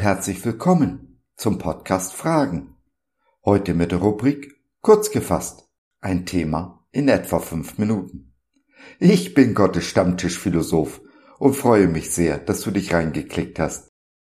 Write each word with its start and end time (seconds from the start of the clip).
herzlich 0.00 0.44
willkommen 0.44 1.20
zum 1.34 1.58
Podcast 1.58 2.12
Fragen. 2.12 2.76
Heute 3.44 3.74
mit 3.74 3.90
der 3.90 3.98
Rubrik 3.98 4.62
Kurz 4.80 5.10
gefasst. 5.10 5.68
Ein 6.00 6.24
Thema 6.24 6.86
in 6.92 7.08
etwa 7.08 7.40
fünf 7.40 7.78
Minuten. 7.78 8.32
Ich 9.00 9.34
bin 9.34 9.54
Gottes 9.54 9.86
Stammtischphilosoph 9.86 11.00
und 11.40 11.54
freue 11.54 11.88
mich 11.88 12.12
sehr, 12.12 12.38
dass 12.38 12.60
du 12.60 12.70
dich 12.70 12.94
reingeklickt 12.94 13.58
hast. 13.58 13.88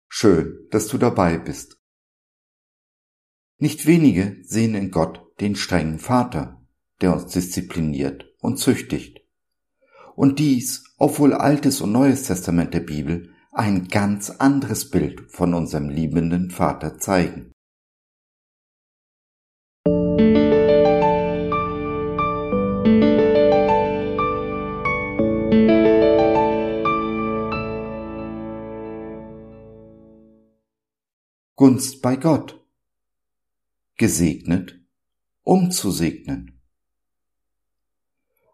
Schön, 0.07 0.67
dass 0.69 0.85
du 0.85 0.99
dabei 0.99 1.39
bist. 1.39 1.81
Nicht 3.57 3.87
wenige 3.87 4.37
sehen 4.43 4.75
in 4.75 4.91
Gott 4.91 5.25
den 5.39 5.55
strengen 5.55 5.97
Vater, 5.97 6.63
der 7.01 7.11
uns 7.13 7.33
diszipliniert 7.33 8.31
und 8.39 8.59
züchtigt. 8.59 9.21
Und 10.15 10.37
dies, 10.37 10.83
obwohl 10.99 11.33
Altes 11.33 11.81
und 11.81 11.91
Neues 11.91 12.21
Testament 12.21 12.75
der 12.75 12.81
Bibel 12.81 13.33
ein 13.51 13.87
ganz 13.87 14.29
anderes 14.29 14.89
Bild 14.89 15.31
von 15.31 15.53
unserem 15.53 15.89
liebenden 15.89 16.51
Vater 16.51 16.99
zeigen. 16.99 17.51
Gunst 31.55 32.01
bei 32.01 32.15
Gott. 32.15 32.63
Gesegnet, 33.97 34.79
um 35.43 35.71
zu 35.71 35.91
segnen. 35.91 36.61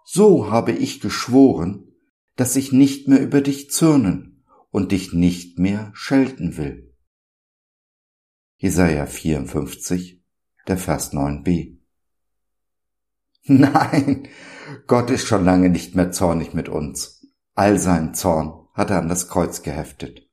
So 0.06 0.50
habe 0.50 0.72
ich 0.72 1.02
geschworen, 1.02 1.92
dass 2.36 2.56
ich 2.56 2.72
nicht 2.72 3.08
mehr 3.08 3.22
über 3.22 3.42
dich 3.42 3.70
zürnen 3.70 4.35
und 4.76 4.92
dich 4.92 5.14
nicht 5.14 5.58
mehr 5.58 5.90
schelten 5.94 6.58
will. 6.58 6.94
Jesaja 8.58 9.06
54, 9.06 10.22
der 10.68 10.78
Vers 10.78 11.14
9b. 11.14 11.78
Nein, 13.46 14.28
Gott 14.86 15.12
ist 15.12 15.28
schon 15.28 15.46
lange 15.46 15.70
nicht 15.70 15.96
mehr 15.96 16.12
zornig 16.12 16.54
mit 16.54 16.68
uns. 16.68 17.26
All 17.54 17.80
seinen 17.80 18.16
Zorn 18.16 18.68
hat 18.74 18.90
er 18.90 19.00
an 19.00 19.08
das 19.08 19.30
Kreuz 19.30 19.64
geheftet. 19.64 20.30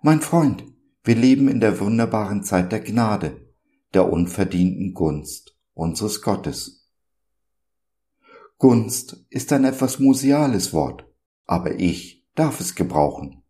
Mein 0.00 0.22
Freund, 0.22 0.64
wir 1.04 1.14
leben 1.14 1.48
in 1.48 1.60
der 1.60 1.78
wunderbaren 1.78 2.42
Zeit 2.42 2.72
der 2.72 2.80
Gnade, 2.80 3.52
der 3.92 4.10
unverdienten 4.10 4.94
Gunst 4.94 5.58
unseres 5.74 6.22
Gottes. 6.22 6.90
Gunst 8.56 9.26
ist 9.28 9.52
ein 9.52 9.66
etwas 9.66 9.98
museales 9.98 10.72
Wort, 10.72 11.04
aber 11.44 11.78
ich 11.78 12.19
darf 12.40 12.58
es 12.58 12.74
gebrauchen. 12.74 13.42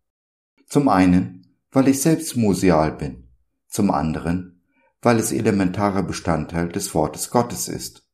Zum 0.67 0.89
einen, 0.89 1.55
weil 1.71 1.87
ich 1.87 2.01
selbst 2.01 2.35
museal 2.35 2.91
bin, 2.91 3.29
zum 3.69 3.89
anderen, 3.89 4.61
weil 5.01 5.17
es 5.17 5.31
elementarer 5.31 6.03
Bestandteil 6.03 6.67
des 6.67 6.93
Wortes 6.93 7.29
Gottes 7.29 7.69
ist. 7.69 8.05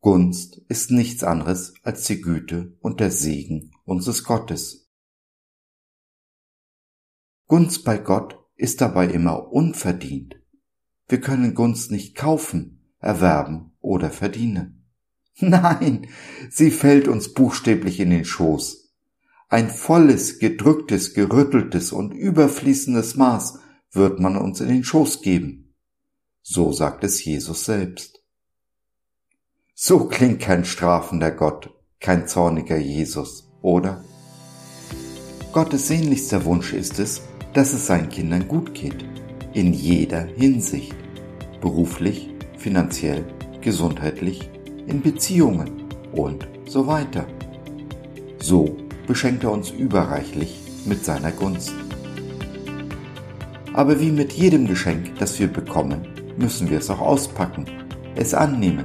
Gunst 0.00 0.58
ist 0.68 0.92
nichts 0.92 1.24
anderes 1.24 1.74
als 1.82 2.04
die 2.04 2.20
Güte 2.20 2.76
und 2.78 3.00
der 3.00 3.10
Segen 3.10 3.72
unseres 3.84 4.22
Gottes. 4.22 4.88
Gunst 7.48 7.84
bei 7.84 7.98
Gott 7.98 8.38
ist 8.54 8.80
dabei 8.80 9.08
immer 9.08 9.52
unverdient. 9.52 10.36
Wir 11.08 11.20
können 11.20 11.54
Gunst 11.54 11.90
nicht 11.90 12.14
kaufen, 12.14 12.94
erwerben 13.00 13.72
oder 13.80 14.10
verdienen. 14.10 14.86
Nein, 15.40 16.06
sie 16.50 16.70
fällt 16.70 17.08
uns 17.08 17.34
buchstäblich 17.34 17.98
in 17.98 18.10
den 18.10 18.24
Schoß, 18.24 18.81
ein 19.52 19.68
volles, 19.68 20.38
gedrücktes, 20.38 21.12
gerütteltes 21.12 21.92
und 21.92 22.14
überfließendes 22.14 23.16
Maß 23.16 23.58
wird 23.92 24.18
man 24.18 24.38
uns 24.38 24.62
in 24.62 24.68
den 24.68 24.82
Schoß 24.82 25.20
geben. 25.20 25.74
So 26.40 26.72
sagt 26.72 27.04
es 27.04 27.22
Jesus 27.22 27.66
selbst. 27.66 28.24
So 29.74 30.06
klingt 30.06 30.40
kein 30.40 30.64
strafender 30.64 31.30
Gott, 31.30 31.68
kein 32.00 32.26
zorniger 32.26 32.78
Jesus, 32.78 33.52
oder? 33.60 34.02
Gottes 35.52 35.88
sehnlichster 35.88 36.46
Wunsch 36.46 36.72
ist 36.72 36.98
es, 36.98 37.20
dass 37.52 37.74
es 37.74 37.86
seinen 37.86 38.08
Kindern 38.08 38.48
gut 38.48 38.72
geht, 38.72 39.04
in 39.52 39.74
jeder 39.74 40.22
Hinsicht, 40.22 40.96
beruflich, 41.60 42.30
finanziell, 42.56 43.26
gesundheitlich, 43.60 44.50
in 44.86 45.02
Beziehungen 45.02 45.90
und 46.14 46.48
so 46.66 46.86
weiter. 46.86 47.26
So 48.38 48.78
beschenkt 49.06 49.44
er 49.44 49.52
uns 49.52 49.70
überreichlich 49.70 50.58
mit 50.84 51.04
seiner 51.04 51.32
Gunst. 51.32 51.74
Aber 53.74 54.00
wie 54.00 54.10
mit 54.10 54.32
jedem 54.32 54.66
Geschenk, 54.66 55.18
das 55.18 55.38
wir 55.38 55.48
bekommen, 55.48 56.06
müssen 56.36 56.70
wir 56.70 56.78
es 56.78 56.90
auch 56.90 57.00
auspacken, 57.00 57.66
es 58.14 58.34
annehmen. 58.34 58.84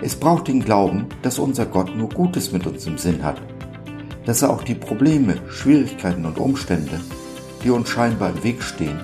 Es 0.00 0.16
braucht 0.16 0.48
den 0.48 0.64
Glauben, 0.64 1.06
dass 1.22 1.38
unser 1.38 1.66
Gott 1.66 1.94
nur 1.94 2.08
Gutes 2.08 2.52
mit 2.52 2.66
uns 2.66 2.86
im 2.86 2.98
Sinn 2.98 3.22
hat, 3.22 3.40
dass 4.24 4.42
er 4.42 4.50
auch 4.50 4.62
die 4.62 4.74
Probleme, 4.74 5.36
Schwierigkeiten 5.48 6.24
und 6.24 6.38
Umstände, 6.38 7.00
die 7.62 7.70
uns 7.70 7.88
scheinbar 7.88 8.30
im 8.30 8.42
Weg 8.42 8.62
stehen, 8.62 9.00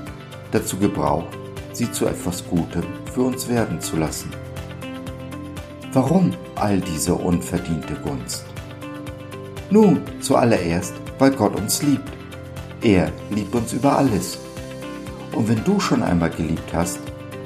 dazu 0.53 0.77
gebraucht, 0.79 1.37
sie 1.73 1.91
zu 1.93 2.06
etwas 2.06 2.49
Gutem 2.49 2.85
für 3.12 3.23
uns 3.23 3.49
werden 3.49 3.81
zu 3.81 3.97
lassen. 3.97 4.31
Warum 5.93 6.33
all 6.55 6.81
diese 6.81 7.15
unverdiente 7.15 7.95
Gunst? 7.95 8.45
Nun, 9.71 10.01
zuallererst, 10.21 10.95
weil 11.19 11.33
Gott 11.33 11.55
uns 11.59 11.83
liebt. 11.83 12.11
Er 12.83 13.12
liebt 13.31 13.55
uns 13.55 13.73
über 13.75 13.99
alles. 13.99 14.39
Und 15.34 15.49
wenn 15.49 15.62
du 15.65 15.79
schon 15.79 16.03
einmal 16.03 16.31
geliebt 16.31 16.73
hast, 16.73 17.01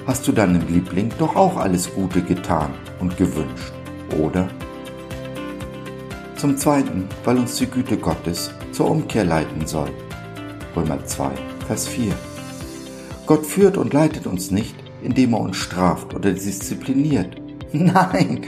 hast 0.07 0.27
du 0.29 0.33
deinem 0.33 0.67
Liebling 0.69 1.11
doch 1.19 1.35
auch 1.35 1.57
alles 1.57 1.93
Gute 1.93 2.23
getan 2.23 2.71
und 3.01 3.17
gewünscht, 3.17 3.73
oder? 4.21 4.49
Zum 6.37 6.57
Zweiten, 6.57 7.09
weil 7.25 7.39
uns 7.39 7.57
die 7.57 7.67
Güte 7.67 7.97
Gottes 7.97 8.53
zur 8.73 8.91
Umkehr 8.91 9.25
leiten 9.25 9.67
soll. 9.67 9.91
Römer 10.77 11.05
2, 11.05 11.31
Vers 11.67 11.89
4. 11.89 12.13
Gott 13.27 13.47
führt 13.47 13.77
und 13.77 13.93
leitet 13.93 14.27
uns 14.27 14.51
nicht, 14.51 14.75
indem 15.03 15.35
er 15.35 15.41
uns 15.41 15.57
straft 15.57 16.15
oder 16.15 16.33
diszipliniert. 16.33 17.37
Nein, 17.73 18.43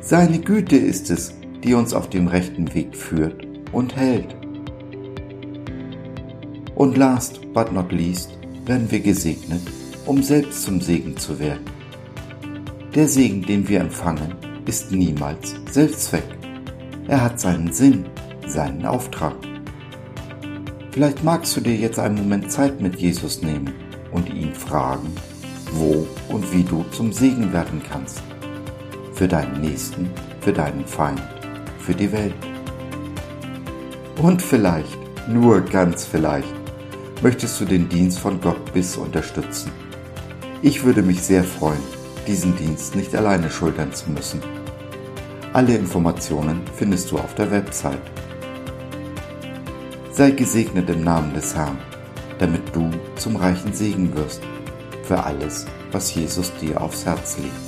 seine 0.00 0.38
Güte 0.38 0.76
ist 0.76 1.10
es, 1.10 1.34
die 1.64 1.74
uns 1.74 1.94
auf 1.94 2.08
dem 2.08 2.28
rechten 2.28 2.72
Weg 2.74 2.96
führt 2.96 3.46
und 3.72 3.96
hält. 3.96 4.36
Und 6.74 6.96
last 6.96 7.40
but 7.52 7.72
not 7.72 7.90
least 7.90 8.38
werden 8.64 8.90
wir 8.90 9.00
gesegnet, 9.00 9.62
um 10.06 10.22
selbst 10.22 10.62
zum 10.62 10.80
Segen 10.80 11.16
zu 11.16 11.38
werden. 11.38 11.64
Der 12.94 13.08
Segen, 13.08 13.42
den 13.42 13.68
wir 13.68 13.80
empfangen, 13.80 14.34
ist 14.66 14.92
niemals 14.92 15.56
Selbstzweck. 15.70 16.24
Er 17.08 17.22
hat 17.22 17.40
seinen 17.40 17.72
Sinn, 17.72 18.06
seinen 18.46 18.84
Auftrag. 18.86 19.34
Vielleicht 20.92 21.24
magst 21.24 21.56
du 21.56 21.60
dir 21.60 21.74
jetzt 21.74 21.98
einen 21.98 22.16
Moment 22.16 22.50
Zeit 22.50 22.80
mit 22.80 22.96
Jesus 22.96 23.42
nehmen 23.42 23.72
und 24.12 24.28
ihn 24.32 24.54
fragen, 24.54 25.12
wo 25.72 26.06
und 26.28 26.52
wie 26.52 26.62
du 26.62 26.84
zum 26.92 27.12
Segen 27.12 27.52
werden 27.52 27.82
kannst. 27.90 28.22
Für 29.14 29.28
deinen 29.28 29.60
Nächsten, 29.60 30.10
für 30.40 30.52
deinen 30.52 30.86
Feind 30.86 31.37
für 31.88 31.94
die 31.94 32.12
Welt. 32.12 32.34
Und 34.20 34.42
vielleicht, 34.42 34.98
nur 35.26 35.62
ganz 35.62 36.04
vielleicht, 36.04 36.54
möchtest 37.22 37.58
du 37.58 37.64
den 37.64 37.88
Dienst 37.88 38.18
von 38.18 38.42
Gott 38.42 38.74
bis 38.74 38.98
unterstützen. 38.98 39.72
Ich 40.60 40.84
würde 40.84 41.00
mich 41.00 41.22
sehr 41.22 41.42
freuen, 41.42 41.80
diesen 42.26 42.54
Dienst 42.56 42.94
nicht 42.94 43.16
alleine 43.16 43.50
schultern 43.50 43.90
zu 43.94 44.10
müssen. 44.10 44.42
Alle 45.54 45.76
Informationen 45.76 46.60
findest 46.76 47.10
du 47.10 47.16
auf 47.16 47.34
der 47.36 47.50
Website. 47.50 48.02
Sei 50.12 50.32
gesegnet 50.32 50.90
im 50.90 51.02
Namen 51.02 51.32
des 51.32 51.56
Herrn, 51.56 51.78
damit 52.38 52.76
du 52.76 52.90
zum 53.16 53.36
reichen 53.36 53.72
Segen 53.72 54.14
wirst 54.14 54.42
für 55.04 55.24
alles, 55.24 55.64
was 55.90 56.14
Jesus 56.14 56.52
dir 56.60 56.82
aufs 56.82 57.06
Herz 57.06 57.38
legt. 57.38 57.67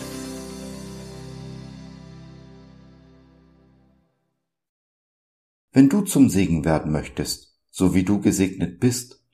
Wenn 5.80 5.88
du 5.88 6.02
zum 6.02 6.28
Segen 6.28 6.66
werden 6.66 6.92
möchtest, 6.92 7.58
so 7.70 7.94
wie 7.94 8.04
du 8.04 8.20
gesegnet 8.20 8.80
bist, 8.80 9.24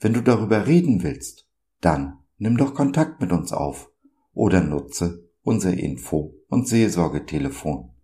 wenn 0.00 0.14
du 0.14 0.22
darüber 0.22 0.66
reden 0.66 1.02
willst, 1.02 1.46
dann 1.82 2.24
nimm 2.38 2.56
doch 2.56 2.72
Kontakt 2.74 3.20
mit 3.20 3.30
uns 3.30 3.52
auf 3.52 3.92
oder 4.32 4.62
nutze 4.62 5.30
unser 5.42 5.74
Info- 5.74 6.34
und 6.48 6.66
Seelsorgetelefon 6.66 7.94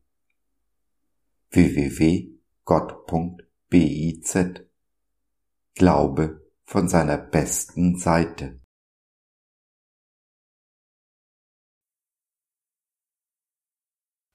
www.gott.biz 1.48 2.38
Glaube 5.74 6.46
von 6.64 6.88
seiner 6.90 7.16
besten 7.16 7.96
Seite. 7.96 8.60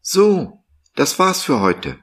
So, 0.02 0.66
das 0.96 1.20
war's 1.20 1.44
für 1.44 1.60
heute. 1.60 2.03